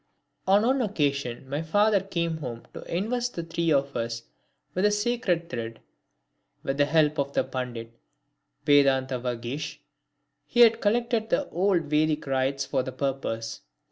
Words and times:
On 0.47 0.65
one 0.65 0.81
occasion 0.81 1.47
my 1.47 1.61
father 1.61 1.99
came 1.99 2.37
home 2.37 2.63
to 2.73 2.81
invest 2.91 3.35
the 3.35 3.43
three 3.43 3.71
of 3.71 3.95
us 3.95 4.23
with 4.73 4.83
the 4.83 4.89
sacred 4.89 5.47
thread. 5.47 5.79
With 6.63 6.77
the 6.79 6.85
help 6.87 7.19
of 7.19 7.35
Pandit 7.51 7.91
Vedantavagish 8.65 9.77
he 10.47 10.61
had 10.61 10.81
collected 10.81 11.29
the 11.29 11.47
old 11.49 11.83
Vedic 11.83 12.25
rites 12.25 12.65
for 12.65 12.81
the 12.81 12.91
purpose. 12.91 13.61